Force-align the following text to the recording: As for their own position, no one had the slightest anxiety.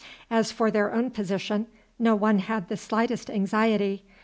As 0.31 0.51
for 0.51 0.71
their 0.71 0.91
own 0.91 1.11
position, 1.11 1.67
no 1.99 2.15
one 2.15 2.39
had 2.39 2.69
the 2.69 2.75
slightest 2.75 3.29
anxiety. 3.29 4.03